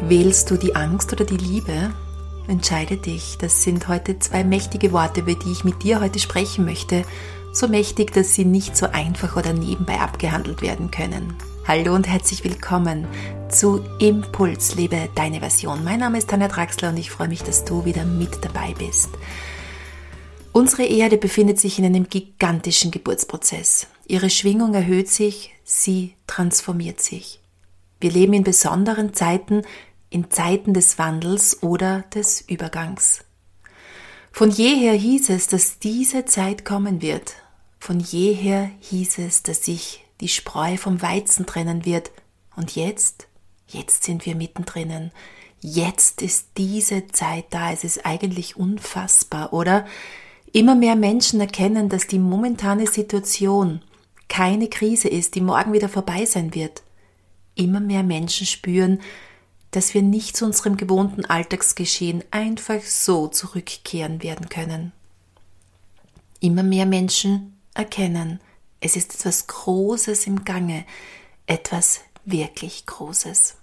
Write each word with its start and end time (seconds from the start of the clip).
Wählst 0.00 0.50
du 0.50 0.56
die 0.56 0.74
Angst 0.74 1.12
oder 1.12 1.26
die 1.26 1.36
Liebe? 1.36 1.92
Entscheide 2.48 2.96
dich. 2.96 3.36
Das 3.38 3.62
sind 3.62 3.88
heute 3.88 4.18
zwei 4.18 4.42
mächtige 4.42 4.90
Worte, 4.92 5.20
über 5.20 5.34
die 5.34 5.52
ich 5.52 5.64
mit 5.64 5.82
dir 5.82 6.00
heute 6.00 6.18
sprechen 6.18 6.64
möchte. 6.64 7.04
So 7.52 7.68
mächtig, 7.68 8.12
dass 8.12 8.34
sie 8.34 8.46
nicht 8.46 8.74
so 8.74 8.86
einfach 8.86 9.36
oder 9.36 9.52
nebenbei 9.52 10.00
abgehandelt 10.00 10.62
werden 10.62 10.90
können. 10.90 11.34
Hallo 11.68 11.94
und 11.94 12.08
herzlich 12.08 12.42
willkommen 12.42 13.06
zu 13.50 13.84
Impuls, 13.98 14.74
lebe 14.76 15.10
deine 15.14 15.40
Version. 15.40 15.84
Mein 15.84 16.00
Name 16.00 16.18
ist 16.18 16.30
Tanja 16.30 16.48
Draxler 16.48 16.88
und 16.88 16.96
ich 16.96 17.10
freue 17.10 17.28
mich, 17.28 17.42
dass 17.42 17.66
du 17.66 17.84
wieder 17.84 18.06
mit 18.06 18.42
dabei 18.42 18.74
bist. 18.78 19.10
Unsere 20.52 20.84
Erde 20.84 21.18
befindet 21.18 21.60
sich 21.60 21.78
in 21.78 21.84
einem 21.84 22.08
gigantischen 22.08 22.90
Geburtsprozess. 22.90 23.88
Ihre 24.06 24.30
Schwingung 24.30 24.72
erhöht 24.74 25.10
sich, 25.10 25.52
sie 25.64 26.14
transformiert 26.26 27.00
sich. 27.00 27.41
Wir 28.02 28.10
leben 28.10 28.32
in 28.32 28.42
besonderen 28.42 29.14
Zeiten, 29.14 29.62
in 30.10 30.28
Zeiten 30.28 30.74
des 30.74 30.98
Wandels 30.98 31.62
oder 31.62 32.00
des 32.12 32.40
Übergangs. 32.40 33.24
Von 34.32 34.50
jeher 34.50 34.92
hieß 34.94 35.30
es, 35.30 35.46
dass 35.46 35.78
diese 35.78 36.24
Zeit 36.24 36.64
kommen 36.64 37.00
wird. 37.00 37.34
Von 37.78 38.00
jeher 38.00 38.68
hieß 38.80 39.18
es, 39.18 39.44
dass 39.44 39.64
sich 39.64 40.04
die 40.20 40.26
Spreu 40.26 40.76
vom 40.76 41.00
Weizen 41.00 41.46
trennen 41.46 41.84
wird. 41.84 42.10
Und 42.56 42.74
jetzt, 42.74 43.28
jetzt 43.68 44.02
sind 44.02 44.26
wir 44.26 44.34
mittendrin. 44.34 45.12
Jetzt 45.60 46.22
ist 46.22 46.48
diese 46.56 47.06
Zeit 47.06 47.44
da. 47.50 47.70
Es 47.70 47.84
ist 47.84 48.04
eigentlich 48.04 48.56
unfassbar, 48.56 49.52
oder? 49.52 49.86
Immer 50.52 50.74
mehr 50.74 50.96
Menschen 50.96 51.40
erkennen, 51.40 51.88
dass 51.88 52.08
die 52.08 52.18
momentane 52.18 52.88
Situation 52.88 53.80
keine 54.28 54.66
Krise 54.66 55.06
ist, 55.06 55.36
die 55.36 55.40
morgen 55.40 55.72
wieder 55.72 55.88
vorbei 55.88 56.24
sein 56.24 56.52
wird 56.52 56.82
immer 57.54 57.80
mehr 57.80 58.02
Menschen 58.02 58.46
spüren, 58.46 59.00
dass 59.70 59.94
wir 59.94 60.02
nicht 60.02 60.36
zu 60.36 60.44
unserem 60.44 60.76
gewohnten 60.76 61.24
Alltagsgeschehen 61.24 62.22
einfach 62.30 62.82
so 62.82 63.28
zurückkehren 63.28 64.22
werden 64.22 64.48
können. 64.48 64.92
Immer 66.40 66.62
mehr 66.62 66.86
Menschen 66.86 67.56
erkennen, 67.74 68.40
es 68.80 68.96
ist 68.96 69.14
etwas 69.14 69.46
Großes 69.46 70.26
im 70.26 70.44
Gange, 70.44 70.84
etwas 71.46 72.00
wirklich 72.24 72.84
Großes. 72.84 73.56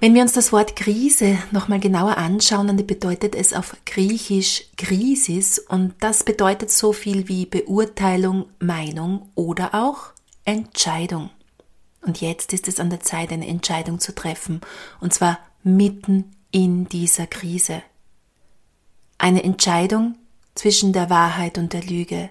Wenn 0.00 0.14
wir 0.14 0.22
uns 0.22 0.32
das 0.32 0.52
Wort 0.52 0.76
Krise 0.76 1.38
nochmal 1.50 1.80
genauer 1.80 2.18
anschauen, 2.18 2.68
dann 2.68 2.86
bedeutet 2.86 3.34
es 3.34 3.52
auf 3.52 3.76
Griechisch 3.84 4.64
Krisis 4.76 5.58
und 5.58 5.94
das 5.98 6.22
bedeutet 6.22 6.70
so 6.70 6.92
viel 6.92 7.26
wie 7.26 7.46
Beurteilung, 7.46 8.46
Meinung 8.60 9.28
oder 9.34 9.74
auch 9.74 10.12
Entscheidung. 10.44 11.30
Und 12.00 12.20
jetzt 12.20 12.52
ist 12.52 12.68
es 12.68 12.80
an 12.80 12.90
der 12.90 13.00
Zeit, 13.00 13.32
eine 13.32 13.46
Entscheidung 13.46 13.98
zu 13.98 14.14
treffen, 14.14 14.60
und 15.00 15.12
zwar 15.12 15.38
mitten 15.62 16.36
in 16.50 16.88
dieser 16.88 17.26
Krise. 17.26 17.82
Eine 19.18 19.42
Entscheidung 19.42 20.16
zwischen 20.54 20.92
der 20.92 21.10
Wahrheit 21.10 21.58
und 21.58 21.72
der 21.72 21.82
Lüge, 21.82 22.30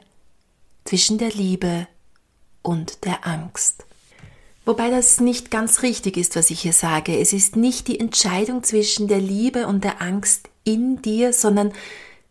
zwischen 0.85 1.17
der 1.17 1.31
Liebe 1.31 1.87
und 2.61 3.05
der 3.05 3.27
Angst. 3.27 3.85
Wobei 4.65 4.89
das 4.89 5.21
nicht 5.21 5.49
ganz 5.49 5.81
richtig 5.81 6.17
ist, 6.17 6.35
was 6.35 6.49
ich 6.49 6.59
hier 6.59 6.73
sage. 6.73 7.17
Es 7.17 7.31
ist 7.31 7.55
nicht 7.55 7.87
die 7.87 7.99
Entscheidung 7.99 8.63
zwischen 8.63 9.07
der 9.07 9.19
Liebe 9.19 9.65
und 9.65 9.85
der 9.85 10.01
Angst 10.01 10.49
in 10.65 11.01
dir, 11.01 11.31
sondern 11.31 11.71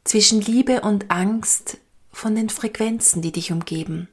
zwischen 0.05 0.43
Liebe 0.43 0.83
und 0.83 1.11
Angst 1.11 1.79
von 2.13 2.35
den 2.35 2.51
Frequenzen, 2.51 3.23
die 3.23 3.33
dich 3.33 3.53
umgeben. 3.53 4.09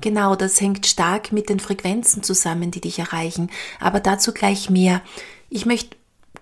Genau, 0.00 0.36
das 0.36 0.60
hängt 0.60 0.86
stark 0.86 1.32
mit 1.32 1.48
den 1.48 1.58
Frequenzen 1.58 2.22
zusammen, 2.22 2.70
die 2.70 2.80
dich 2.80 2.98
erreichen, 2.98 3.50
aber 3.80 4.00
dazu 4.00 4.32
gleich 4.32 4.70
mehr. 4.70 5.02
Ich 5.50 5.66
möchte 5.66 5.96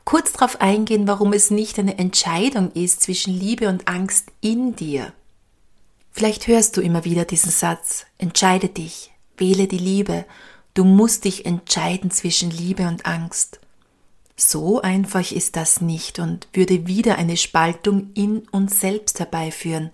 kurz 0.04 0.32
darauf 0.32 0.60
eingehen, 0.60 1.08
warum 1.08 1.32
es 1.32 1.50
nicht 1.50 1.78
eine 1.78 1.98
Entscheidung 1.98 2.70
ist 2.72 3.02
zwischen 3.02 3.32
Liebe 3.32 3.68
und 3.68 3.88
Angst 3.88 4.28
in 4.40 4.76
dir. 4.76 5.12
Vielleicht 6.12 6.46
hörst 6.46 6.76
du 6.76 6.80
immer 6.80 7.04
wieder 7.04 7.24
diesen 7.24 7.50
Satz, 7.50 8.06
entscheide 8.18 8.68
dich, 8.68 9.12
wähle 9.36 9.66
die 9.66 9.78
Liebe, 9.78 10.24
du 10.74 10.84
musst 10.84 11.24
dich 11.24 11.46
entscheiden 11.46 12.10
zwischen 12.10 12.50
Liebe 12.50 12.86
und 12.88 13.06
Angst. 13.06 13.60
So 14.36 14.82
einfach 14.82 15.30
ist 15.32 15.56
das 15.56 15.80
nicht 15.80 16.18
und 16.18 16.48
würde 16.52 16.86
wieder 16.86 17.16
eine 17.16 17.38
Spaltung 17.38 18.10
in 18.14 18.40
uns 18.50 18.80
selbst 18.80 19.18
herbeiführen. 19.18 19.90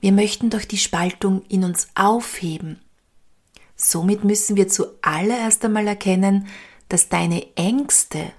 Wir 0.00 0.12
möchten 0.12 0.50
doch 0.50 0.64
die 0.64 0.78
Spaltung 0.78 1.42
in 1.48 1.64
uns 1.64 1.88
aufheben. 1.94 2.80
Somit 3.74 4.24
müssen 4.24 4.56
wir 4.56 4.68
zuallererst 4.68 5.64
einmal 5.64 5.86
erkennen, 5.86 6.48
dass 6.88 7.08
deine 7.08 7.46
Ängste, 7.56 8.32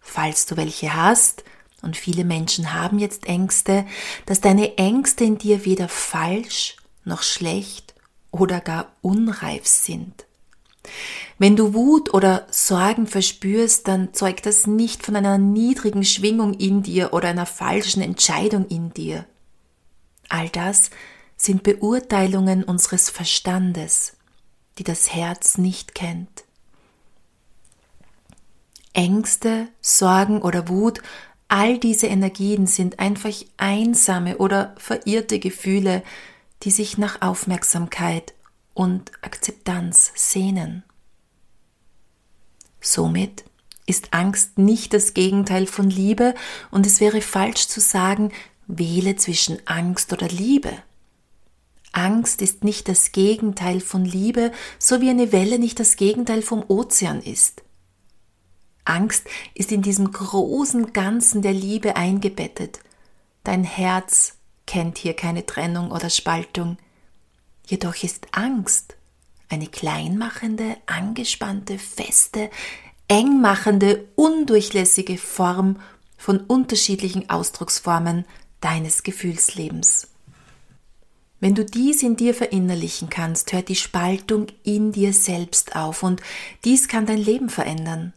falls 0.00 0.46
du 0.46 0.56
welche 0.56 0.94
hast, 0.94 1.44
und 1.82 1.96
viele 1.96 2.24
Menschen 2.24 2.72
haben 2.72 2.98
jetzt 2.98 3.26
Ängste, 3.26 3.86
dass 4.24 4.40
deine 4.40 4.78
Ängste 4.78 5.24
in 5.24 5.36
dir 5.36 5.64
weder 5.66 5.88
falsch 5.88 6.76
noch 7.04 7.22
schlecht 7.22 7.94
oder 8.30 8.60
gar 8.60 8.92
unreif 9.02 9.66
sind. 9.66 10.24
Wenn 11.38 11.56
du 11.56 11.74
Wut 11.74 12.12
oder 12.14 12.46
Sorgen 12.50 13.06
verspürst, 13.06 13.88
dann 13.88 14.14
zeugt 14.14 14.46
das 14.46 14.66
nicht 14.66 15.04
von 15.04 15.16
einer 15.16 15.38
niedrigen 15.38 16.04
Schwingung 16.04 16.54
in 16.54 16.82
dir 16.82 17.12
oder 17.12 17.28
einer 17.28 17.46
falschen 17.46 18.02
Entscheidung 18.02 18.66
in 18.68 18.92
dir. 18.92 19.26
All 20.28 20.48
das 20.48 20.90
sind 21.36 21.62
Beurteilungen 21.62 22.64
unseres 22.64 23.10
Verstandes, 23.10 24.16
die 24.78 24.84
das 24.84 25.12
Herz 25.12 25.58
nicht 25.58 25.94
kennt. 25.94 26.44
Ängste, 28.92 29.68
Sorgen 29.80 30.40
oder 30.40 30.68
Wut, 30.68 31.02
all 31.48 31.78
diese 31.78 32.06
Energien 32.06 32.66
sind 32.66 33.00
einfach 33.00 33.34
einsame 33.56 34.38
oder 34.38 34.74
verirrte 34.78 35.38
Gefühle, 35.38 36.02
die 36.62 36.70
sich 36.70 36.96
nach 36.96 37.20
Aufmerksamkeit 37.20 38.34
und 38.72 39.12
Akzeptanz 39.20 40.12
sehnen. 40.14 40.84
Somit 42.80 43.44
ist 43.86 44.14
Angst 44.14 44.58
nicht 44.58 44.94
das 44.94 45.14
Gegenteil 45.14 45.66
von 45.66 45.90
Liebe 45.90 46.34
und 46.70 46.86
es 46.86 47.00
wäre 47.00 47.20
falsch 47.20 47.68
zu 47.68 47.80
sagen, 47.80 48.32
Wähle 48.66 49.16
zwischen 49.16 49.58
Angst 49.66 50.12
oder 50.12 50.28
Liebe. 50.28 50.72
Angst 51.92 52.42
ist 52.42 52.64
nicht 52.64 52.88
das 52.88 53.12
Gegenteil 53.12 53.80
von 53.80 54.04
Liebe, 54.04 54.52
so 54.78 55.00
wie 55.00 55.10
eine 55.10 55.32
Welle 55.32 55.58
nicht 55.58 55.78
das 55.78 55.96
Gegenteil 55.96 56.42
vom 56.42 56.64
Ozean 56.66 57.22
ist. 57.22 57.62
Angst 58.84 59.26
ist 59.54 59.72
in 59.72 59.82
diesem 59.82 60.10
großen 60.10 60.92
Ganzen 60.92 61.40
der 61.40 61.52
Liebe 61.52 61.96
eingebettet. 61.96 62.80
Dein 63.44 63.64
Herz 63.64 64.38
kennt 64.66 64.98
hier 64.98 65.14
keine 65.14 65.46
Trennung 65.46 65.90
oder 65.90 66.10
Spaltung. 66.10 66.78
Jedoch 67.66 68.02
ist 68.02 68.26
Angst 68.32 68.96
eine 69.48 69.66
kleinmachende, 69.68 70.76
angespannte, 70.86 71.78
feste, 71.78 72.50
engmachende, 73.08 74.08
undurchlässige 74.16 75.16
Form 75.16 75.80
von 76.16 76.40
unterschiedlichen 76.40 77.30
Ausdrucksformen 77.30 78.24
deines 78.64 79.02
Gefühlslebens. 79.02 80.08
Wenn 81.38 81.54
du 81.54 81.64
dies 81.64 82.02
in 82.02 82.16
dir 82.16 82.34
verinnerlichen 82.34 83.10
kannst, 83.10 83.52
hört 83.52 83.68
die 83.68 83.76
Spaltung 83.76 84.46
in 84.62 84.92
dir 84.92 85.12
selbst 85.12 85.76
auf 85.76 86.02
und 86.02 86.22
dies 86.64 86.88
kann 86.88 87.04
dein 87.04 87.18
Leben 87.18 87.50
verändern. 87.50 88.14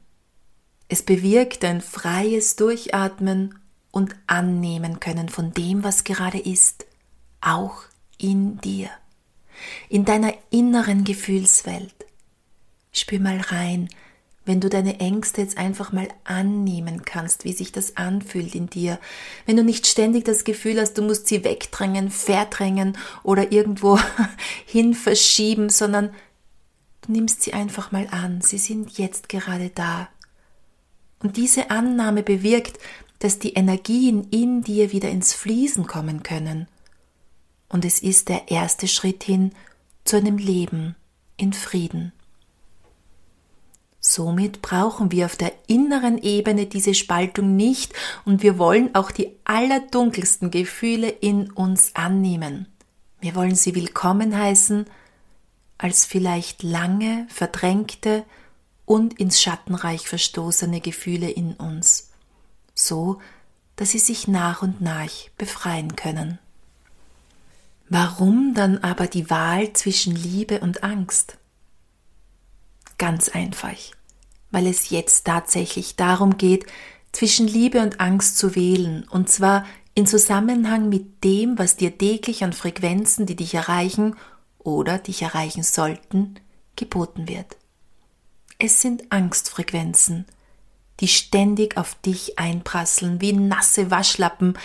Es 0.87 1.03
bewirkt 1.03 1.65
ein 1.65 1.81
freies 1.81 2.55
Durchatmen 2.55 3.59
und 3.91 4.15
Annehmen 4.27 5.01
können 5.01 5.27
von 5.27 5.51
dem, 5.51 5.83
was 5.83 6.05
gerade 6.05 6.39
ist, 6.39 6.85
auch 7.41 7.83
in 8.17 8.61
dir, 8.61 8.89
in 9.89 10.05
deiner 10.05 10.33
inneren 10.49 11.03
Gefühlswelt. 11.03 11.93
Spür 12.93 13.19
mal 13.19 13.41
rein, 13.41 13.89
wenn 14.47 14.61
du 14.61 14.69
deine 14.69 14.99
Ängste 15.01 15.41
jetzt 15.41 15.57
einfach 15.57 15.91
mal 15.91 16.07
annehmen 16.23 17.03
kannst, 17.03 17.44
wie 17.44 17.51
sich 17.51 17.73
das 17.73 17.97
anfühlt 17.97 18.55
in 18.55 18.69
dir, 18.69 18.97
wenn 19.45 19.57
du 19.57 19.63
nicht 19.63 19.85
ständig 19.85 20.23
das 20.23 20.45
Gefühl 20.45 20.79
hast, 20.79 20.97
du 20.97 21.01
musst 21.01 21.27
sie 21.27 21.44
wegdrängen, 21.44 22.09
verdrängen 22.09 22.97
oder 23.23 23.51
irgendwo 23.51 23.99
hin 24.65 24.94
verschieben, 24.94 25.69
sondern 25.69 26.11
du 27.01 27.11
nimmst 27.11 27.44
sie 27.44 27.53
einfach 27.53 27.91
mal 27.91 28.07
an, 28.09 28.41
sie 28.41 28.57
sind 28.57 28.97
jetzt 28.97 29.27
gerade 29.27 29.69
da. 29.69 30.07
Und 31.19 31.35
diese 31.35 31.69
Annahme 31.69 32.23
bewirkt, 32.23 32.79
dass 33.19 33.39
die 33.39 33.53
Energien 33.53 34.27
in 34.31 34.61
dir 34.61 34.91
wieder 34.93 35.09
ins 35.09 35.33
Fließen 35.33 35.88
kommen 35.88 36.23
können. 36.23 36.67
Und 37.67 37.83
es 37.83 38.00
ist 38.00 38.29
der 38.29 38.50
erste 38.50 38.88
Schritt 38.88 39.23
hin 39.23 39.51
zu 40.05 40.15
einem 40.15 40.38
Leben 40.38 40.95
in 41.35 41.51
Frieden. 41.51 42.13
Somit 43.99 44.61
brauchen 44.61 45.11
wir 45.11 45.25
auf 45.25 45.35
der 45.35 45.53
inneren 45.67 46.17
Ebene 46.17 46.65
diese 46.65 46.94
Spaltung 46.94 47.55
nicht 47.55 47.94
und 48.25 48.44
wir 48.44 48.57
wollen 48.57 48.94
auch 48.95 49.11
die 49.11 49.35
allerdunkelsten 49.44 50.51
Gefühle 50.51 51.09
in 51.09 51.51
uns 51.51 51.95
annehmen. 51.95 52.67
Wir 53.19 53.35
wollen 53.35 53.55
sie 53.55 53.75
willkommen 53.75 54.38
heißen 54.38 54.85
als 55.77 56.05
vielleicht 56.05 56.63
lange 56.63 57.27
verdrängte 57.29 58.23
und 58.85 59.19
ins 59.19 59.41
Schattenreich 59.41 60.07
verstoßene 60.07 60.81
Gefühle 60.81 61.29
in 61.29 61.53
uns, 61.53 62.11
so 62.73 63.19
dass 63.75 63.91
sie 63.91 64.00
sich 64.00 64.27
nach 64.27 64.61
und 64.61 64.81
nach 64.81 65.11
befreien 65.38 65.95
können. 65.95 66.39
Warum 67.89 68.53
dann 68.53 68.79
aber 68.79 69.07
die 69.07 69.29
Wahl 69.29 69.73
zwischen 69.73 70.15
Liebe 70.15 70.59
und 70.59 70.83
Angst? 70.83 71.38
Ganz 72.97 73.29
einfach, 73.29 73.77
weil 74.51 74.67
es 74.67 74.89
jetzt 74.89 75.25
tatsächlich 75.25 75.95
darum 75.95 76.38
geht, 76.38 76.65
zwischen 77.11 77.47
Liebe 77.47 77.81
und 77.81 77.99
Angst 77.99 78.38
zu 78.38 78.55
wählen, 78.55 79.07
und 79.09 79.29
zwar 79.29 79.65
in 79.94 80.05
Zusammenhang 80.05 80.89
mit 80.89 81.23
dem, 81.23 81.57
was 81.57 81.75
dir 81.75 81.97
täglich 81.97 82.44
an 82.44 82.53
Frequenzen, 82.53 83.25
die 83.25 83.35
dich 83.35 83.55
erreichen 83.55 84.15
oder 84.59 84.97
dich 84.99 85.21
erreichen 85.21 85.63
sollten, 85.63 86.35
geboten 86.75 87.27
wird. 87.27 87.57
Es 88.59 88.81
sind 88.81 89.11
Angstfrequenzen, 89.11 90.25
die 91.00 91.07
ständig 91.07 91.77
auf 91.77 91.95
dich 91.95 92.39
einprasseln 92.39 93.21
wie 93.21 93.33
nasse 93.33 93.91
Waschlappen, 93.91 94.57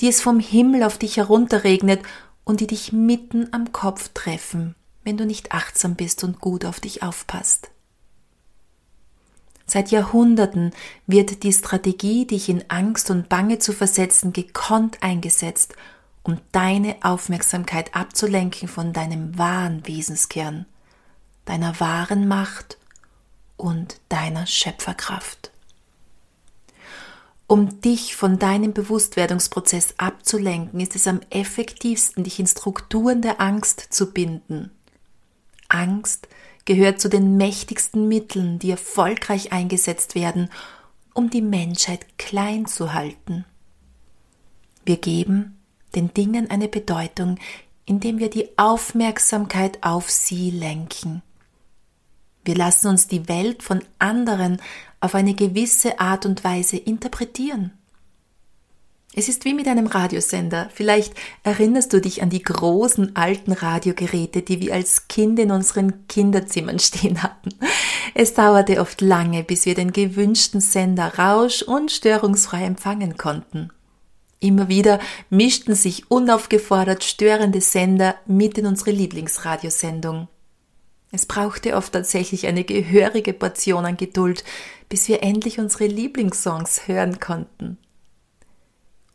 die 0.00 0.08
es 0.08 0.20
vom 0.20 0.40
Himmel 0.40 0.84
auf 0.84 0.98
dich 0.98 1.16
herunterregnet 1.16 2.00
und 2.44 2.60
die 2.60 2.66
dich 2.66 2.92
mitten 2.92 3.52
am 3.52 3.72
Kopf 3.72 4.10
treffen, 4.14 4.74
wenn 5.04 5.16
du 5.16 5.26
nicht 5.26 5.52
achtsam 5.52 5.96
bist 5.96 6.24
und 6.24 6.40
gut 6.40 6.64
auf 6.64 6.80
dich 6.80 7.02
aufpasst. 7.02 7.70
Seit 9.70 9.92
Jahrhunderten 9.92 10.72
wird 11.06 11.44
die 11.44 11.52
Strategie, 11.52 12.26
dich 12.26 12.48
in 12.48 12.64
Angst 12.66 13.08
und 13.08 13.28
Bange 13.28 13.60
zu 13.60 13.72
versetzen, 13.72 14.32
gekonnt 14.32 15.00
eingesetzt, 15.00 15.76
um 16.24 16.40
deine 16.50 16.96
Aufmerksamkeit 17.02 17.94
abzulenken 17.94 18.66
von 18.66 18.92
deinem 18.92 19.38
wahren 19.38 19.86
Wesenskern, 19.86 20.66
deiner 21.44 21.78
wahren 21.78 22.26
Macht 22.26 22.78
und 23.56 24.00
deiner 24.08 24.44
Schöpferkraft. 24.44 25.52
Um 27.46 27.80
dich 27.80 28.16
von 28.16 28.40
deinem 28.40 28.72
Bewusstwerdungsprozess 28.72 29.94
abzulenken, 29.98 30.80
ist 30.80 30.96
es 30.96 31.06
am 31.06 31.20
effektivsten, 31.30 32.24
dich 32.24 32.40
in 32.40 32.48
Strukturen 32.48 33.22
der 33.22 33.40
Angst 33.40 33.86
zu 33.90 34.12
binden. 34.12 34.72
Angst 35.68 36.26
gehört 36.70 37.00
zu 37.00 37.08
den 37.08 37.36
mächtigsten 37.36 38.06
Mitteln, 38.06 38.60
die 38.60 38.70
erfolgreich 38.70 39.50
eingesetzt 39.50 40.14
werden, 40.14 40.48
um 41.14 41.28
die 41.28 41.42
Menschheit 41.42 42.06
klein 42.16 42.66
zu 42.66 42.94
halten. 42.94 43.44
Wir 44.84 44.96
geben 44.96 45.58
den 45.96 46.14
Dingen 46.14 46.48
eine 46.48 46.68
Bedeutung, 46.68 47.40
indem 47.86 48.20
wir 48.20 48.30
die 48.30 48.56
Aufmerksamkeit 48.56 49.82
auf 49.82 50.10
sie 50.10 50.52
lenken. 50.52 51.22
Wir 52.44 52.54
lassen 52.54 52.86
uns 52.86 53.08
die 53.08 53.26
Welt 53.28 53.64
von 53.64 53.82
anderen 53.98 54.62
auf 55.00 55.16
eine 55.16 55.34
gewisse 55.34 55.98
Art 55.98 56.24
und 56.24 56.44
Weise 56.44 56.76
interpretieren. 56.76 57.72
Es 59.12 59.28
ist 59.28 59.44
wie 59.44 59.54
mit 59.54 59.66
einem 59.66 59.88
Radiosender. 59.88 60.70
Vielleicht 60.72 61.14
erinnerst 61.42 61.92
du 61.92 62.00
dich 62.00 62.22
an 62.22 62.30
die 62.30 62.42
großen 62.42 63.16
alten 63.16 63.52
Radiogeräte, 63.52 64.42
die 64.42 64.60
wir 64.60 64.72
als 64.72 65.08
Kind 65.08 65.38
in 65.40 65.50
unseren 65.50 66.06
Kinderzimmern 66.06 66.78
stehen 66.80 67.22
hatten. 67.22 67.50
Es 68.14 68.34
dauerte 68.34 68.80
oft 68.80 69.00
lange, 69.00 69.42
bis 69.42 69.66
wir 69.66 69.74
den 69.74 69.92
gewünschten 69.92 70.60
Sender 70.60 71.18
rausch- 71.18 71.62
und 71.62 71.90
störungsfrei 71.90 72.64
empfangen 72.64 73.16
konnten. 73.16 73.70
Immer 74.38 74.68
wieder 74.68 75.00
mischten 75.28 75.74
sich 75.74 76.10
unaufgefordert 76.10 77.04
störende 77.04 77.60
Sender 77.60 78.14
mit 78.26 78.56
in 78.58 78.66
unsere 78.66 78.92
Lieblingsradiosendung. 78.92 80.28
Es 81.12 81.26
brauchte 81.26 81.74
oft 81.74 81.92
tatsächlich 81.92 82.46
eine 82.46 82.62
gehörige 82.62 83.32
Portion 83.32 83.84
an 83.84 83.96
Geduld, 83.96 84.44
bis 84.88 85.08
wir 85.08 85.22
endlich 85.24 85.58
unsere 85.58 85.86
Lieblingssongs 85.86 86.86
hören 86.86 87.18
konnten. 87.18 87.76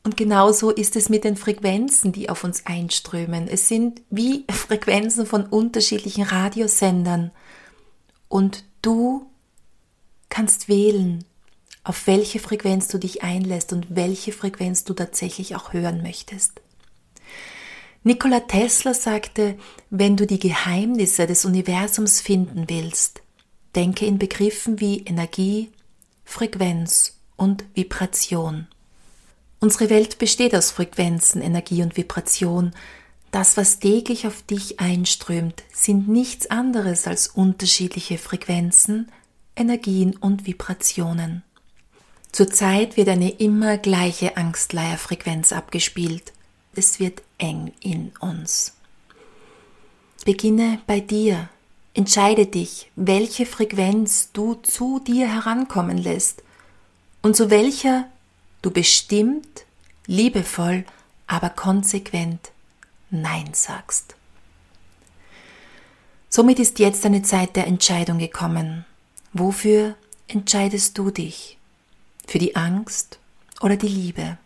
Und 0.05 0.17
genauso 0.17 0.69
ist 0.69 0.95
es 0.95 1.09
mit 1.09 1.23
den 1.23 1.35
Frequenzen, 1.35 2.11
die 2.11 2.29
auf 2.29 2.43
uns 2.43 2.67
einströmen. 2.67 3.47
Es 3.47 3.67
sind 3.67 4.03
wie 4.11 4.45
Frequenzen 4.51 5.25
von 5.25 5.47
unterschiedlichen 5.47 6.23
Radiosendern. 6.23 7.31
Und 8.29 8.65
du 8.83 9.25
kannst 10.29 10.69
wählen, 10.69 11.25
auf 11.83 12.05
welche 12.05 12.37
Frequenz 12.37 12.87
du 12.87 12.99
dich 12.99 13.23
einlässt 13.23 13.73
und 13.73 13.95
welche 13.95 14.31
Frequenz 14.31 14.83
du 14.83 14.93
tatsächlich 14.93 15.55
auch 15.55 15.73
hören 15.73 16.03
möchtest. 16.03 16.61
Nikola 18.03 18.41
Tesla 18.41 18.93
sagte, 18.93 19.57
wenn 19.89 20.15
du 20.17 20.27
die 20.27 20.39
Geheimnisse 20.39 21.25
des 21.25 21.45
Universums 21.45 22.21
finden 22.21 22.65
willst, 22.67 23.23
denke 23.75 24.05
in 24.05 24.19
Begriffen 24.19 24.79
wie 24.79 24.99
Energie, 24.99 25.71
Frequenz 26.23 27.17
und 27.37 27.65
Vibration. 27.73 28.67
Unsere 29.65 29.89
Welt 29.89 30.19
besteht 30.19 30.53
aus 30.53 30.69
Frequenzen, 30.69 31.41
Energie 31.41 31.81
und 31.81 31.97
Vibration. 31.97 32.71
Das, 33.31 33.57
was 33.57 33.79
täglich 33.79 34.27
auf 34.27 34.43
dich 34.43 34.79
einströmt, 34.79 35.63
sind 35.73 36.07
nichts 36.07 36.51
anderes 36.51 37.07
als 37.07 37.29
unterschiedliche 37.29 38.19
Frequenzen, 38.19 39.11
Energien 39.55 40.17
und 40.17 40.45
Vibrationen. 40.45 41.41
Zurzeit 42.31 42.95
wird 42.95 43.09
eine 43.09 43.31
immer 43.31 43.79
gleiche 43.79 44.37
Angstleierfrequenz 44.37 45.51
abgespielt. 45.51 46.31
Es 46.75 46.99
wird 46.99 47.23
eng 47.39 47.73
in 47.79 48.11
uns. 48.19 48.75
Beginne 50.25 50.77
bei 50.85 50.99
dir. 50.99 51.49
Entscheide 51.95 52.45
dich, 52.45 52.91
welche 52.95 53.47
Frequenz 53.47 54.29
du 54.31 54.53
zu 54.61 54.99
dir 54.99 55.27
herankommen 55.27 55.97
lässt 55.97 56.43
und 57.23 57.35
zu 57.35 57.49
welcher 57.49 58.07
du 58.65 58.71
bestimmt, 58.71 59.65
liebevoll, 60.07 60.85
aber 61.27 61.49
konsequent 61.49 62.51
Nein 63.11 63.49
sagst. 63.53 64.15
Somit 66.29 66.59
ist 66.59 66.79
jetzt 66.79 67.05
eine 67.05 67.21
Zeit 67.21 67.55
der 67.55 67.67
Entscheidung 67.67 68.17
gekommen. 68.17 68.83
Wofür 69.31 69.95
entscheidest 70.27 70.97
du 70.97 71.11
dich? 71.11 71.57
Für 72.27 72.39
die 72.39 72.55
Angst 72.55 73.19
oder 73.61 73.77
die 73.77 73.87
Liebe? 73.87 74.37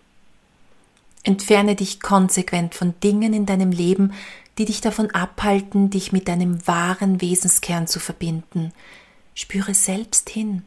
Entferne 1.23 1.75
dich 1.75 1.99
konsequent 2.01 2.75
von 2.75 2.93
Dingen 3.01 3.33
in 3.33 3.45
deinem 3.45 3.71
Leben, 3.71 4.13
die 4.57 4.65
dich 4.65 4.81
davon 4.81 5.09
abhalten, 5.11 5.89
dich 5.89 6.11
mit 6.11 6.27
deinem 6.27 6.67
wahren 6.67 7.21
Wesenskern 7.21 7.87
zu 7.87 7.99
verbinden. 7.99 8.73
Spüre 9.33 9.73
selbst 9.73 10.29
hin. 10.29 10.63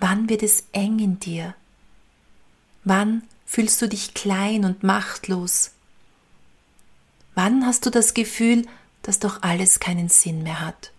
Wann 0.00 0.28
wird 0.28 0.42
es 0.42 0.64
eng 0.72 0.98
in 0.98 1.20
dir? 1.20 1.54
Wann 2.84 3.22
fühlst 3.46 3.80
du 3.80 3.88
dich 3.88 4.14
klein 4.14 4.64
und 4.64 4.82
machtlos? 4.82 5.72
Wann 7.34 7.64
hast 7.64 7.86
du 7.86 7.90
das 7.90 8.14
Gefühl, 8.14 8.66
dass 9.02 9.18
doch 9.18 9.42
alles 9.42 9.80
keinen 9.80 10.08
Sinn 10.08 10.42
mehr 10.42 10.60
hat? 10.60 10.92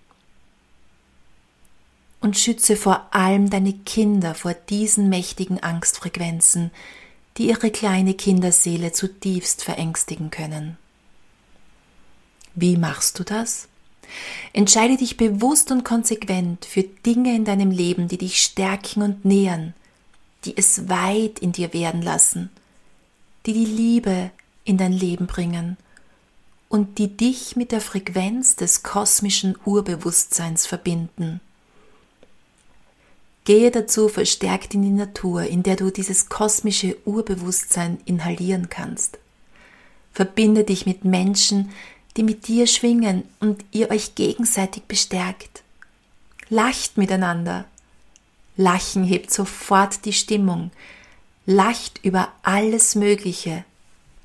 Und 2.21 2.37
schütze 2.37 2.77
vor 2.77 3.13
allem 3.13 3.49
deine 3.49 3.73
Kinder 3.73 4.33
vor 4.33 4.53
diesen 4.53 5.09
mächtigen 5.09 5.61
Angstfrequenzen, 5.61 6.71
die 7.37 7.47
ihre 7.47 7.69
kleine 7.69 8.13
Kinderseele 8.13 8.93
zutiefst 8.93 9.63
verängstigen 9.63 10.29
können. 10.31 10.77
Wie 12.55 12.77
machst 12.77 13.19
du 13.19 13.23
das? 13.23 13.67
Entscheide 14.53 14.95
dich 14.95 15.17
bewusst 15.17 15.71
und 15.71 15.83
konsequent 15.83 16.65
für 16.65 16.83
Dinge 16.83 17.35
in 17.35 17.45
deinem 17.45 17.71
Leben, 17.71 18.07
die 18.07 18.17
dich 18.17 18.41
stärken 18.41 19.01
und 19.01 19.25
nähern, 19.25 19.73
die 20.45 20.57
es 20.57 20.89
weit 20.89 21.39
in 21.39 21.51
dir 21.51 21.73
werden 21.73 22.01
lassen, 22.01 22.49
die 23.45 23.53
die 23.53 23.65
Liebe 23.65 24.31
in 24.65 24.77
dein 24.77 24.93
Leben 24.93 25.27
bringen 25.27 25.77
und 26.69 26.97
die 26.97 27.15
dich 27.15 27.55
mit 27.55 27.71
der 27.71 27.81
Frequenz 27.81 28.55
des 28.55 28.83
kosmischen 28.83 29.57
Urbewusstseins 29.65 30.65
verbinden. 30.65 31.39
Gehe 33.45 33.71
dazu 33.71 34.07
verstärkt 34.07 34.73
in 34.73 34.83
die 34.83 34.89
Natur, 34.89 35.43
in 35.43 35.63
der 35.63 35.75
du 35.75 35.91
dieses 35.91 36.29
kosmische 36.29 36.95
Urbewusstsein 37.05 37.99
inhalieren 38.05 38.69
kannst. 38.69 39.19
Verbinde 40.13 40.63
dich 40.63 40.85
mit 40.85 41.03
Menschen, 41.03 41.71
die 42.15 42.23
mit 42.23 42.47
dir 42.47 42.67
schwingen 42.67 43.23
und 43.39 43.65
ihr 43.71 43.89
euch 43.91 44.15
gegenseitig 44.15 44.83
bestärkt. 44.83 45.63
Lacht 46.49 46.97
miteinander, 46.97 47.65
Lachen 48.55 49.03
hebt 49.03 49.31
sofort 49.31 50.05
die 50.05 50.13
Stimmung. 50.13 50.71
Lacht 51.45 51.99
über 52.03 52.31
alles 52.43 52.95
Mögliche. 52.95 53.65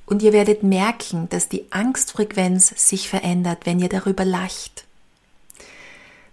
Und 0.06 0.22
ihr 0.22 0.32
werdet 0.32 0.62
merken, 0.62 1.28
dass 1.28 1.48
die 1.48 1.70
Angstfrequenz 1.70 2.72
sich 2.76 3.08
verändert, 3.08 3.66
wenn 3.66 3.78
ihr 3.78 3.88
darüber 3.88 4.24
lacht. 4.24 4.84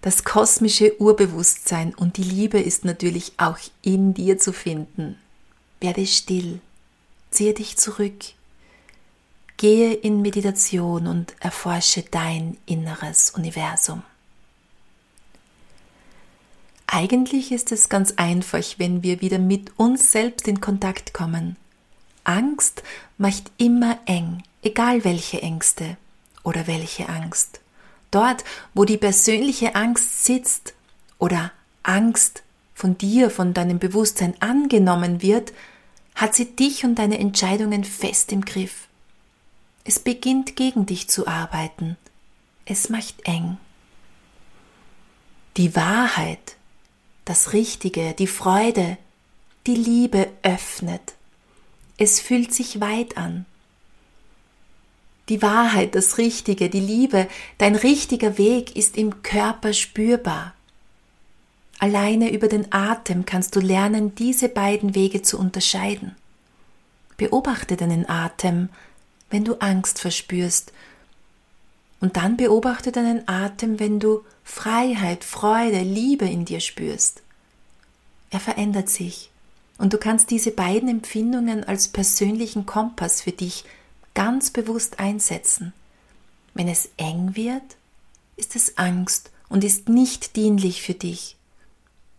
Das 0.01 0.23
kosmische 0.23 1.01
Urbewusstsein 1.01 1.93
und 1.95 2.17
die 2.17 2.23
Liebe 2.23 2.59
ist 2.59 2.85
natürlich 2.85 3.33
auch 3.37 3.57
in 3.81 4.13
dir 4.13 4.37
zu 4.37 4.53
finden. 4.53 5.17
Werde 5.81 6.05
still, 6.05 6.61
ziehe 7.31 7.53
dich 7.53 7.75
zurück, 7.77 8.13
gehe 9.57 9.93
in 9.93 10.21
Meditation 10.21 11.07
und 11.07 11.35
erforsche 11.39 12.03
dein 12.03 12.57
inneres 12.65 13.31
Universum. 13.31 14.03
Eigentlich 16.95 17.51
ist 17.51 17.73
es 17.73 17.89
ganz 17.89 18.13
einfach, 18.15 18.63
wenn 18.77 19.03
wir 19.03 19.19
wieder 19.19 19.37
mit 19.37 19.77
uns 19.77 20.13
selbst 20.13 20.47
in 20.47 20.61
Kontakt 20.61 21.13
kommen. 21.13 21.57
Angst 22.23 22.83
macht 23.17 23.51
immer 23.57 23.99
eng, 24.05 24.43
egal 24.63 25.03
welche 25.03 25.41
Ängste 25.41 25.97
oder 26.43 26.67
welche 26.67 27.09
Angst. 27.09 27.59
Dort, 28.11 28.45
wo 28.73 28.85
die 28.85 28.95
persönliche 28.95 29.75
Angst 29.75 30.23
sitzt 30.23 30.73
oder 31.19 31.51
Angst 31.83 32.43
von 32.73 32.97
dir, 32.97 33.29
von 33.29 33.53
deinem 33.53 33.77
Bewusstsein 33.77 34.33
angenommen 34.41 35.21
wird, 35.21 35.51
hat 36.15 36.33
sie 36.33 36.55
dich 36.55 36.85
und 36.85 36.95
deine 36.95 37.19
Entscheidungen 37.19 37.83
fest 37.83 38.31
im 38.31 38.45
Griff. 38.45 38.87
Es 39.83 39.99
beginnt 39.99 40.55
gegen 40.55 40.85
dich 40.85 41.09
zu 41.09 41.27
arbeiten. 41.27 41.97
Es 42.65 42.87
macht 42.87 43.15
eng. 43.27 43.57
Die 45.57 45.75
Wahrheit, 45.75 46.55
das 47.25 47.53
Richtige, 47.53 48.13
die 48.13 48.27
Freude, 48.27 48.97
die 49.67 49.75
Liebe 49.75 50.29
öffnet. 50.43 51.13
Es 51.97 52.19
fühlt 52.19 52.53
sich 52.53 52.79
weit 52.79 53.17
an. 53.17 53.45
Die 55.29 55.41
Wahrheit, 55.41 55.95
das 55.95 56.19
Richtige, 56.19 56.69
die 56.69 56.79
Liebe, 56.79 57.27
dein 57.57 57.75
richtiger 57.75 58.37
Weg 58.37 58.75
ist 58.75 58.95
im 58.95 59.23
Körper 59.23 59.73
spürbar. 59.73 60.53
Alleine 61.79 62.31
über 62.31 62.47
den 62.47 62.71
Atem 62.71 63.25
kannst 63.25 63.55
du 63.55 63.59
lernen, 63.59 64.13
diese 64.13 64.47
beiden 64.47 64.93
Wege 64.93 65.23
zu 65.23 65.39
unterscheiden. 65.39 66.15
Beobachte 67.17 67.75
deinen 67.75 68.07
Atem, 68.07 68.69
wenn 69.31 69.45
du 69.45 69.55
Angst 69.55 69.99
verspürst, 69.99 70.71
und 72.05 72.17
dann 72.17 72.37
beobachte 72.37 72.91
deinen 72.91 73.27
Atem, 73.27 73.79
wenn 73.79 73.99
du 73.99 74.23
Freiheit, 74.43 75.23
Freude, 75.23 75.81
Liebe 75.81 76.25
in 76.25 76.45
dir 76.45 76.59
spürst. 76.59 77.23
Er 78.29 78.39
verändert 78.39 78.89
sich, 78.89 79.31
und 79.79 79.91
du 79.91 79.97
kannst 79.97 80.29
diese 80.29 80.51
beiden 80.51 80.87
Empfindungen 80.87 81.63
als 81.63 81.87
persönlichen 81.87 82.67
Kompass 82.67 83.21
für 83.21 83.31
dich 83.31 83.65
ganz 84.13 84.51
bewusst 84.51 84.99
einsetzen. 84.99 85.73
Wenn 86.53 86.67
es 86.67 86.89
eng 86.97 87.35
wird, 87.35 87.75
ist 88.35 88.55
es 88.55 88.77
Angst 88.77 89.31
und 89.49 89.63
ist 89.63 89.89
nicht 89.89 90.35
dienlich 90.35 90.83
für 90.83 90.93
dich. 90.93 91.37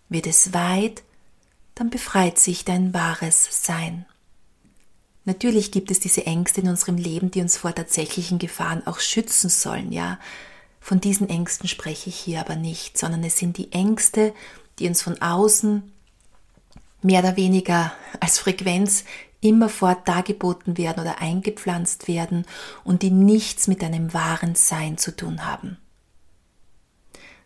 Wird 0.09 0.27
es 0.27 0.53
weit, 0.53 1.05
dann 1.77 1.91
befreit 1.91 2.41
sich 2.41 2.65
dein 2.65 2.93
wahres 2.93 3.65
Sein. 3.65 4.05
Natürlich 5.27 5.73
gibt 5.73 5.91
es 5.91 5.99
diese 5.99 6.25
Ängste 6.25 6.61
in 6.61 6.69
unserem 6.69 6.97
Leben, 6.97 7.33
die 7.33 7.41
uns 7.41 7.57
vor 7.57 7.75
tatsächlichen 7.75 8.39
Gefahren 8.39 8.87
auch 8.87 9.01
schützen 9.01 9.51
sollen, 9.51 9.93
ja. 9.93 10.19
Von 10.81 11.01
diesen 11.01 11.29
Ängsten 11.29 11.69
spreche 11.69 12.09
ich 12.09 12.17
hier 12.17 12.39
aber 12.39 12.55
nicht, 12.55 12.97
sondern 12.97 13.25
es 13.25 13.37
sind 13.37 13.59
die 13.59 13.73
Ängste, 13.73 14.33
die 14.79 14.87
uns 14.87 15.03
von 15.03 15.21
außen 15.21 15.93
mehr 17.03 17.21
oder 17.21 17.37
weniger 17.37 17.93
als 18.21 18.39
Frequenz 18.39 19.03
immerfort 19.41 20.07
dargeboten 20.07 20.79
werden 20.79 21.01
oder 21.01 21.21
eingepflanzt 21.21 22.07
werden 22.07 22.47
und 22.85 23.03
die 23.03 23.11
nichts 23.11 23.67
mit 23.67 23.83
deinem 23.83 24.15
wahren 24.15 24.55
Sein 24.55 24.97
zu 24.97 25.15
tun 25.15 25.45
haben. 25.45 25.77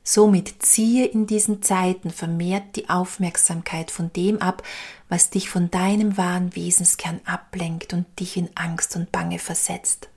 Somit 0.02 0.62
ziehe 0.62 1.06
in 1.06 1.26
diesen 1.26 1.62
Zeiten 1.62 2.10
vermehrt 2.10 2.76
die 2.76 2.88
Aufmerksamkeit 2.88 3.90
von 3.90 4.12
dem 4.12 4.40
ab, 4.40 4.62
was 5.08 5.30
dich 5.30 5.50
von 5.50 5.70
deinem 5.70 6.16
wahren 6.16 6.56
Wesenskern 6.56 7.20
ablenkt 7.24 7.92
und 7.92 8.06
dich 8.18 8.36
in 8.36 8.48
Angst 8.54 8.96
und 8.96 9.12
Bange 9.12 9.38
versetzt. 9.38 10.08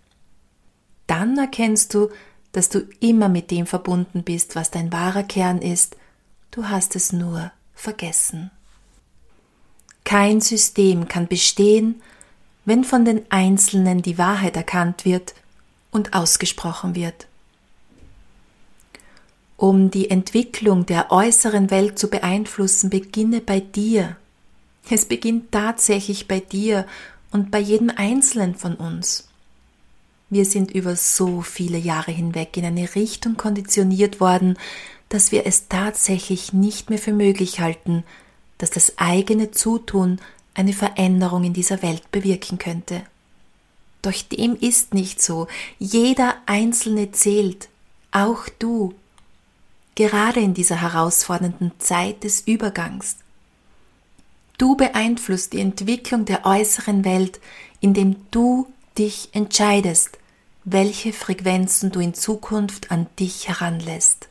Dann 1.07 1.37
erkennst 1.37 1.93
du, 1.93 2.09
dass 2.53 2.69
du 2.69 2.87
immer 2.99 3.29
mit 3.29 3.51
dem 3.51 3.65
verbunden 3.65 4.23
bist, 4.23 4.55
was 4.55 4.71
dein 4.71 4.91
wahrer 4.91 5.23
Kern 5.23 5.61
ist, 5.61 5.97
du 6.51 6.69
hast 6.69 6.95
es 6.95 7.11
nur 7.11 7.51
vergessen. 7.73 8.51
Kein 10.05 10.41
System 10.41 11.07
kann 11.07 11.27
bestehen, 11.27 12.01
wenn 12.65 12.83
von 12.83 13.05
den 13.05 13.29
Einzelnen 13.31 14.01
die 14.01 14.17
Wahrheit 14.17 14.55
erkannt 14.55 15.05
wird 15.05 15.33
und 15.91 16.13
ausgesprochen 16.13 16.95
wird. 16.95 17.27
Um 19.63 19.91
die 19.91 20.09
Entwicklung 20.09 20.85
der 20.85 21.09
äußeren 21.09 21.71
Welt 21.71 21.97
zu 21.97 22.09
beeinflussen, 22.09 22.89
beginne 22.89 23.39
bei 23.39 23.61
dir. 23.61 24.17
Es 24.89 25.05
beginnt 25.05 25.53
tatsächlich 25.53 26.27
bei 26.27 26.41
dir 26.41 26.85
und 27.31 27.49
bei 27.49 27.59
jedem 27.59 27.89
Einzelnen 27.89 28.55
von 28.55 28.75
uns. 28.75 29.29
Wir 30.29 30.43
sind 30.43 30.71
über 30.71 30.97
so 30.97 31.39
viele 31.39 31.77
Jahre 31.77 32.11
hinweg 32.11 32.57
in 32.57 32.65
eine 32.65 32.93
Richtung 32.93 33.37
konditioniert 33.37 34.19
worden, 34.19 34.57
dass 35.07 35.31
wir 35.31 35.45
es 35.45 35.69
tatsächlich 35.69 36.51
nicht 36.51 36.89
mehr 36.89 36.99
für 36.99 37.13
möglich 37.13 37.61
halten, 37.61 38.03
dass 38.57 38.69
das 38.69 38.97
eigene 38.97 39.51
Zutun 39.51 40.19
eine 40.55 40.73
Veränderung 40.73 41.45
in 41.45 41.53
dieser 41.53 41.81
Welt 41.81 42.11
bewirken 42.11 42.57
könnte. 42.57 43.01
Doch 44.01 44.21
dem 44.23 44.57
ist 44.57 44.93
nicht 44.93 45.21
so. 45.21 45.47
Jeder 45.79 46.35
Einzelne 46.47 47.13
zählt, 47.13 47.69
auch 48.11 48.49
du 48.59 48.93
gerade 49.95 50.39
in 50.39 50.53
dieser 50.53 50.81
herausfordernden 50.81 51.71
Zeit 51.79 52.23
des 52.23 52.41
Übergangs. 52.41 53.17
Du 54.57 54.75
beeinflusst 54.75 55.53
die 55.53 55.59
Entwicklung 55.59 56.25
der 56.25 56.45
äußeren 56.45 57.05
Welt, 57.05 57.39
indem 57.79 58.15
du 58.31 58.67
dich 58.97 59.29
entscheidest, 59.33 60.17
welche 60.63 61.11
Frequenzen 61.11 61.91
du 61.91 61.99
in 61.99 62.13
Zukunft 62.13 62.91
an 62.91 63.07
dich 63.19 63.47
heranlässt. 63.47 64.29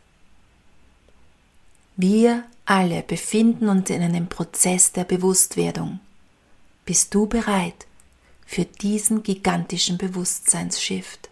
Wir 1.97 2.45
alle 2.65 3.03
befinden 3.03 3.69
uns 3.69 3.91
in 3.91 4.03
einem 4.03 4.29
Prozess 4.29 4.93
der 4.93 5.05
Bewusstwerdung. 5.05 6.01
Bist 6.87 7.15
du 7.15 7.27
bereit 7.27 7.87
für 8.47 8.65
diesen 8.65 9.23
gigantischen 9.23 9.99
Bewusstseinsshift? 9.99 11.29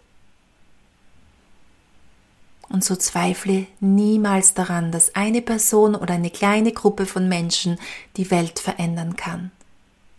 Und 2.71 2.85
so 2.85 2.95
zweifle 2.95 3.67
niemals 3.81 4.53
daran, 4.53 4.93
dass 4.93 5.13
eine 5.13 5.41
Person 5.41 5.93
oder 5.93 6.13
eine 6.13 6.29
kleine 6.29 6.71
Gruppe 6.71 7.05
von 7.05 7.27
Menschen 7.27 7.77
die 8.15 8.31
Welt 8.31 8.59
verändern 8.59 9.17
kann. 9.17 9.51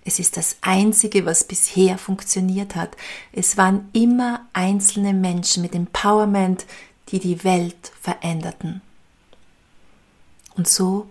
Es 0.05 0.19
ist 0.19 0.37
das 0.37 0.57
Einzige, 0.61 1.25
was 1.25 1.45
bisher 1.45 1.97
funktioniert 1.97 2.77
hat. 2.77 2.97
Es 3.33 3.57
waren 3.57 3.89
immer 3.93 4.47
einzelne 4.53 5.15
Menschen 5.15 5.63
mit 5.63 5.75
Empowerment, 5.75 6.67
die 7.09 7.21
die 7.21 7.43
Welt 7.43 7.93
veränderten. 8.01 8.83
Und 10.55 10.69
so 10.69 11.07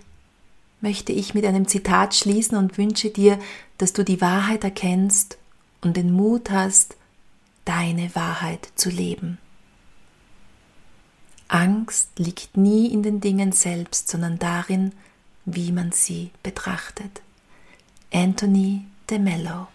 möchte 0.81 1.11
ich 1.11 1.33
mit 1.33 1.45
einem 1.45 1.67
Zitat 1.67 2.13
schließen 2.13 2.57
und 2.57 2.77
wünsche 2.77 3.09
dir, 3.09 3.39
dass 3.77 3.93
du 3.93 4.03
die 4.03 4.21
Wahrheit 4.21 4.63
erkennst 4.63 5.37
und 5.81 5.97
den 5.97 6.11
Mut 6.11 6.51
hast, 6.51 6.95
deine 7.65 8.13
Wahrheit 8.13 8.69
zu 8.75 8.89
leben. 8.89 9.39
Angst 11.51 12.17
liegt 12.17 12.55
nie 12.55 12.87
in 12.87 13.03
den 13.03 13.19
Dingen 13.19 13.51
selbst, 13.51 14.07
sondern 14.07 14.39
darin, 14.39 14.93
wie 15.43 15.73
man 15.73 15.91
sie 15.91 16.31
betrachtet. 16.43 17.21
Anthony 18.13 18.85
de 19.09 19.19
Mello 19.19 19.67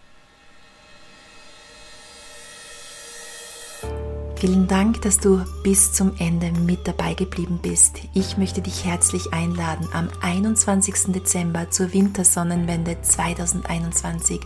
Vielen 4.37 4.67
Dank, 4.67 5.01
dass 5.01 5.19
du 5.19 5.43
bis 5.63 5.93
zum 5.93 6.13
Ende 6.17 6.51
mit 6.51 6.87
dabei 6.87 7.13
geblieben 7.13 7.59
bist. 7.61 8.01
Ich 8.13 8.37
möchte 8.37 8.61
dich 8.61 8.83
herzlich 8.85 9.33
einladen, 9.33 9.87
am 9.93 10.09
21. 10.21 11.13
Dezember 11.13 11.69
zur 11.69 11.93
Wintersonnenwende 11.93 13.01
2021 13.01 14.41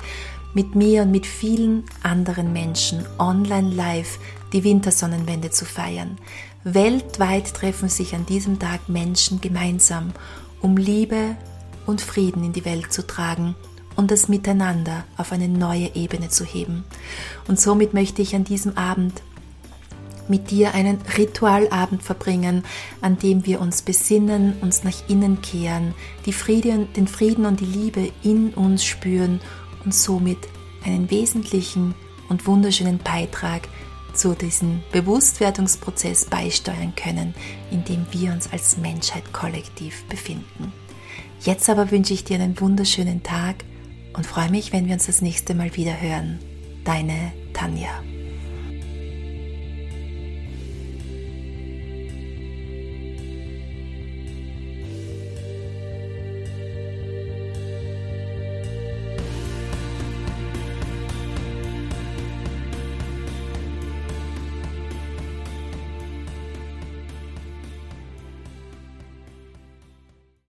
mit 0.53 0.75
mir 0.75 1.03
und 1.03 1.11
mit 1.11 1.25
vielen 1.25 1.85
anderen 2.03 2.51
Menschen 2.51 3.05
online 3.19 3.73
live 3.73 4.19
die 4.51 4.63
Wintersonnenwende 4.65 5.49
zu 5.49 5.65
feiern. 5.65 6.17
Weltweit 6.63 7.53
treffen 7.53 7.89
sich 7.89 8.13
an 8.13 8.25
diesem 8.25 8.59
Tag 8.59 8.87
Menschen 8.87 9.41
gemeinsam, 9.41 10.11
um 10.61 10.77
Liebe 10.77 11.35
und 11.87 12.01
Frieden 12.01 12.43
in 12.43 12.53
die 12.53 12.65
Welt 12.65 12.93
zu 12.93 13.05
tragen 13.05 13.55
und 13.95 14.11
das 14.11 14.27
Miteinander 14.27 15.03
auf 15.17 15.31
eine 15.31 15.47
neue 15.47 15.95
Ebene 15.95 16.29
zu 16.29 16.45
heben. 16.45 16.83
Und 17.47 17.59
somit 17.59 17.93
möchte 17.93 18.21
ich 18.21 18.35
an 18.35 18.43
diesem 18.43 18.77
Abend 18.77 19.23
mit 20.27 20.51
dir 20.51 20.75
einen 20.75 20.99
Ritualabend 21.17 22.03
verbringen, 22.03 22.63
an 23.01 23.17
dem 23.17 23.45
wir 23.45 23.59
uns 23.59 23.81
besinnen, 23.81 24.53
uns 24.61 24.83
nach 24.83 25.09
innen 25.09 25.41
kehren, 25.41 25.95
Friede, 26.31 26.87
den 26.95 27.07
Frieden 27.07 27.45
und 27.45 27.59
die 27.59 27.65
Liebe 27.65 28.11
in 28.21 28.53
uns 28.53 28.85
spüren 28.85 29.41
und 29.83 29.95
somit 29.95 30.37
einen 30.85 31.09
wesentlichen 31.09 31.95
und 32.29 32.45
wunderschönen 32.45 32.99
Beitrag 32.99 33.67
zu 34.13 34.35
diesem 34.35 34.81
Bewusstwerdungsprozess 34.91 36.25
beisteuern 36.25 36.93
können, 36.95 37.33
in 37.71 37.83
dem 37.83 38.05
wir 38.11 38.31
uns 38.31 38.51
als 38.51 38.77
Menschheit 38.77 39.33
kollektiv 39.33 40.03
befinden. 40.05 40.73
Jetzt 41.41 41.69
aber 41.69 41.91
wünsche 41.91 42.13
ich 42.13 42.23
dir 42.23 42.35
einen 42.35 42.59
wunderschönen 42.59 43.23
Tag 43.23 43.63
und 44.13 44.25
freue 44.25 44.51
mich, 44.51 44.73
wenn 44.73 44.87
wir 44.87 44.93
uns 44.93 45.07
das 45.07 45.21
nächste 45.21 45.55
Mal 45.55 45.75
wieder 45.75 45.99
hören. 45.99 46.39
Deine 46.83 47.31
Tanja. 47.53 47.89